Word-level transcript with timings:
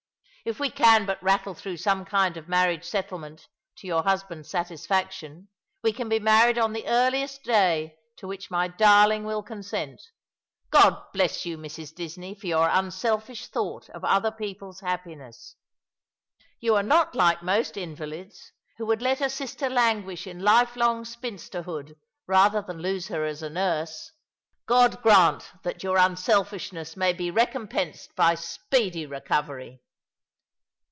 If 0.43 0.59
we 0.59 0.71
can 0.71 1.05
but 1.05 1.21
rattle 1.21 1.53
through 1.53 1.77
some 1.77 2.03
kind 2.03 2.35
of 2.35 2.47
marriage 2.49 2.83
settlement 2.83 3.47
to 3.75 3.85
your 3.85 4.01
husband's 4.01 4.51
satisfac 4.51 5.11
tion 5.11 5.49
we 5.83 5.93
can 5.93 6.09
be 6.09 6.19
married 6.19 6.57
'on 6.57 6.73
the 6.73 6.87
earliest 6.87 7.43
day 7.43 7.95
to 8.17 8.25
which 8.27 8.49
my 8.49 8.67
darling 8.67 9.23
will 9.23 9.43
consent. 9.43 10.01
God 10.71 10.99
bless 11.13 11.45
you, 11.45 11.59
Mrs. 11.59 11.93
Disney, 11.93 12.33
for 12.33 12.47
your 12.47 12.69
unselfish 12.69 13.49
thought 13.49 13.87
of 13.91 14.03
other 14.03 14.31
people's 14.31 14.79
happiness! 14.79 15.57
You 16.59 16.73
are 16.75 16.81
not 16.81 17.13
like 17.13 17.43
most 17.43 17.77
invalids, 17.77 18.51
who 18.79 18.87
would 18.87 19.03
let 19.03 19.21
a 19.21 19.29
sister 19.29 19.69
languish 19.69 20.25
in 20.25 20.39
life 20.39 20.75
long 20.75 21.05
spinsterhood 21.05 21.95
rather 22.25 22.63
than 22.63 22.79
lose 22.81 23.09
her 23.09 23.25
as 23.25 23.43
a 23.43 23.49
nurse. 23.51 24.11
God 24.65 25.03
grant 25.03 25.51
that 25.61 25.83
your 25.83 25.99
unselfishness 25.99 26.97
may 26.97 27.13
be 27.13 27.29
recompensed 27.29 28.15
by 28.15 28.33
speedy 28.33 29.05
recovery 29.05 29.83